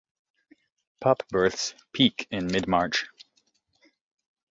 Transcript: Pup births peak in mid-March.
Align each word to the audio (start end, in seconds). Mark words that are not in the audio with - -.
Pup 0.99 1.21
births 1.29 1.75
peak 1.93 2.25
in 2.31 2.47
mid-March. 2.47 3.05